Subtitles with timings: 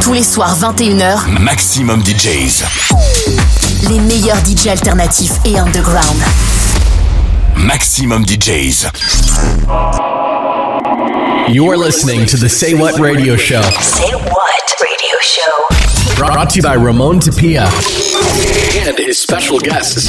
[0.00, 2.64] Tous les soirs 21h, Maximum DJs.
[3.88, 6.16] les meilleurs DJ alternatifs et underground.
[7.56, 8.86] Maximum DJs.
[11.48, 16.14] You're listening to the Say What Radio Show, Say what radio show?
[16.16, 17.64] brought to you by Ramon Tapia
[18.86, 20.08] and his special guests.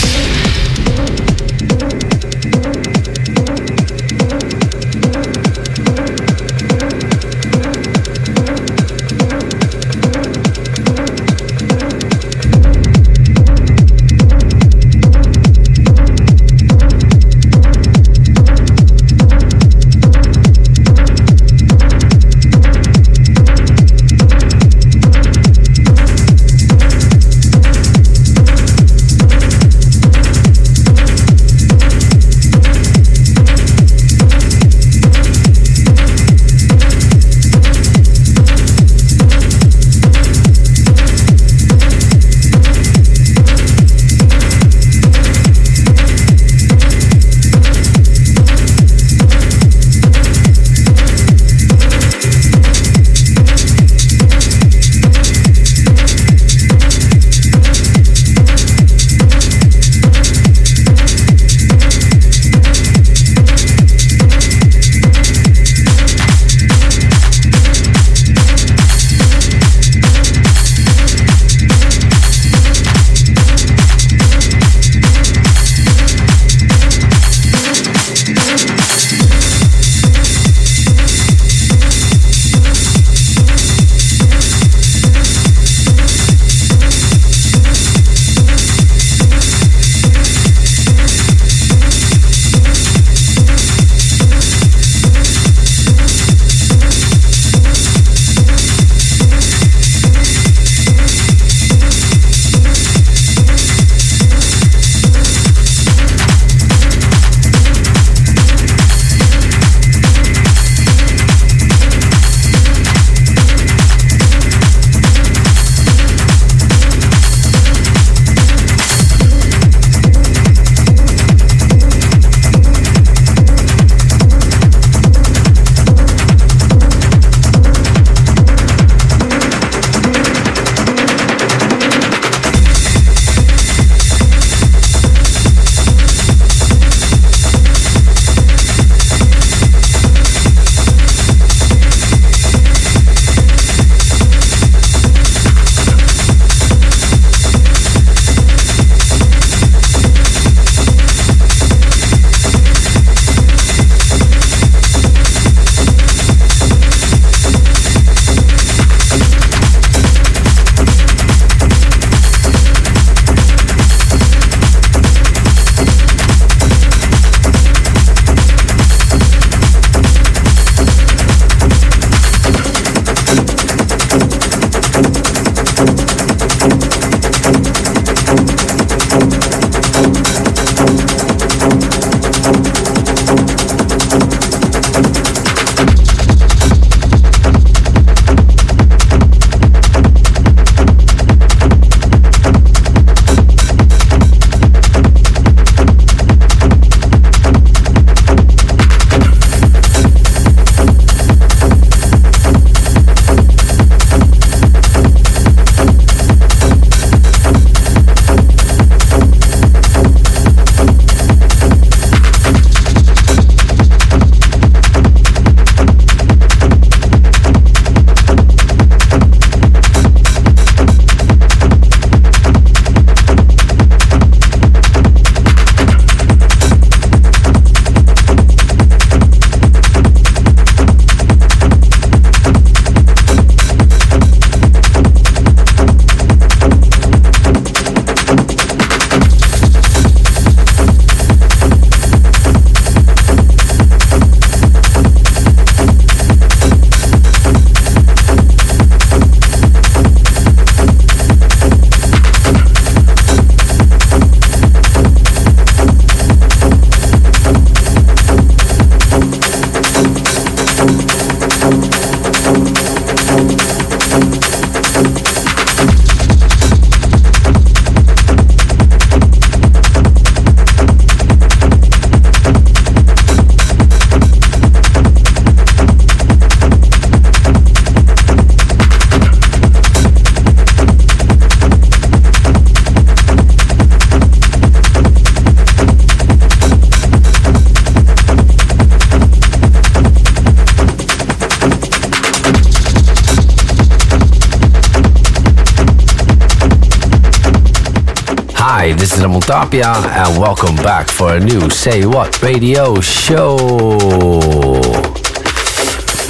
[299.50, 299.94] This is Ramon Tapia,
[300.28, 303.56] and welcome back for a new Say What Radio show.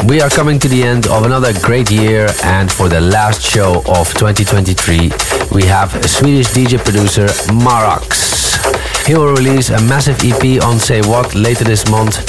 [0.07, 3.83] We are coming to the end of another great year, and for the last show
[3.87, 5.11] of 2023,
[5.51, 8.57] we have Swedish DJ producer Marox.
[9.05, 12.25] He will release a massive EP on Say What later this month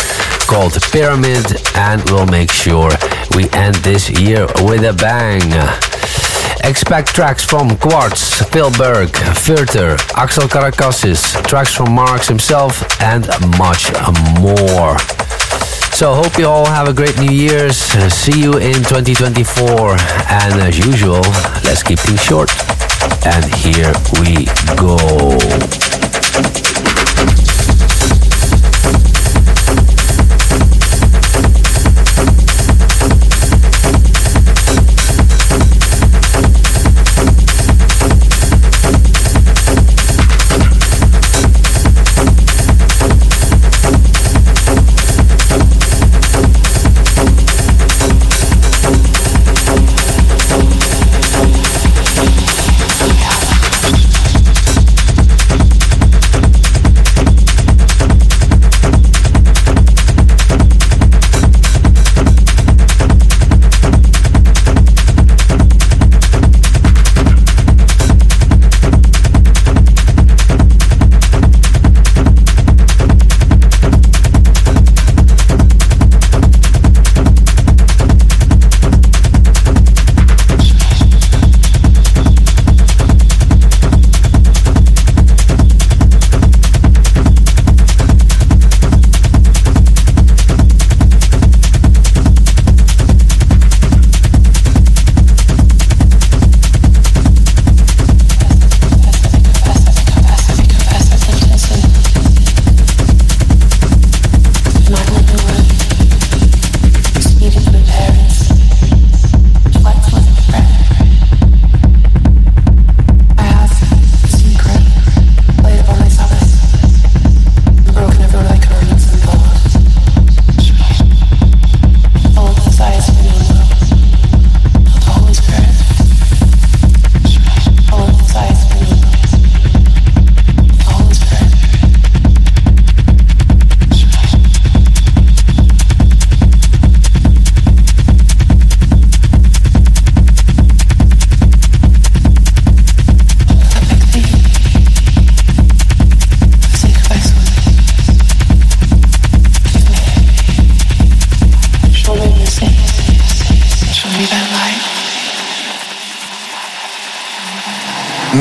[0.47, 1.47] called Pyramid,
[1.77, 2.91] and we'll make sure
[3.37, 5.90] we end this year with a bang.
[6.65, 13.27] Expect tracks from Quartz, Phil Berg, Furter, Axel Karakasis, tracks from Marox himself, and
[13.59, 13.91] much
[14.41, 14.99] more.
[15.93, 17.77] So hope you all have a great New Year's.
[17.77, 19.97] See you in 2024.
[20.31, 21.23] And as usual,
[21.65, 22.51] let's keep things short.
[23.27, 24.47] And here we
[24.77, 26.70] go.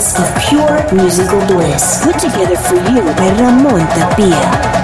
[0.00, 2.04] 60 minutes of pure musical bliss.
[2.04, 4.83] Put together for you by Ramon Tapia.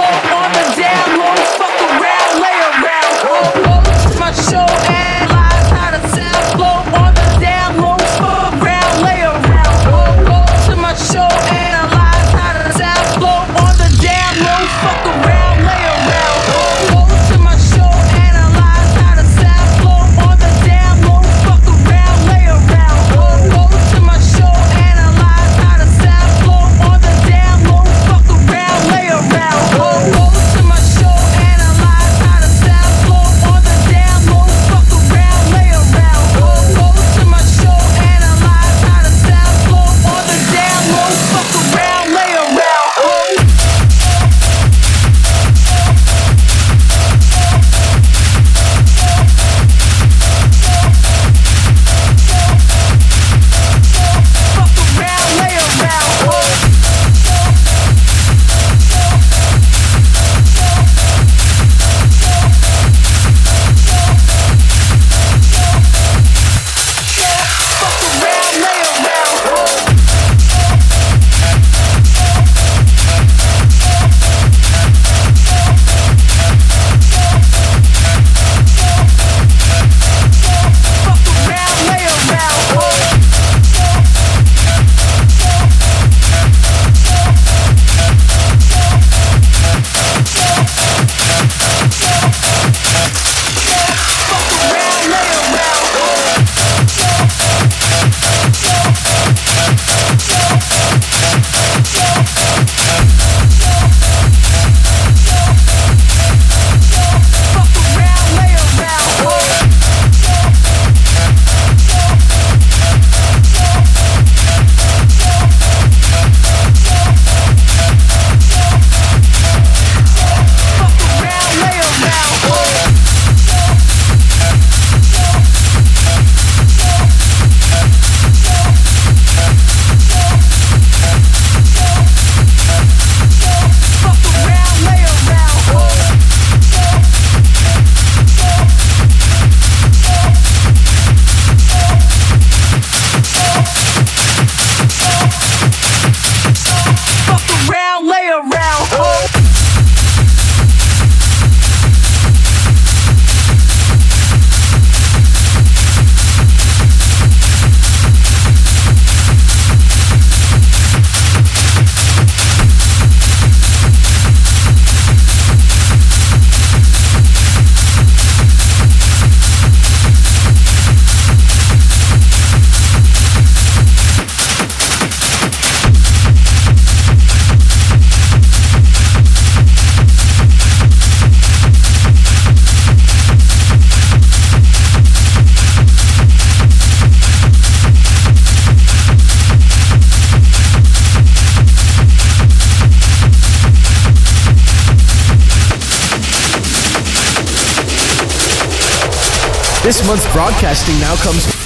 [200.11, 201.60] month's broadcasting now comes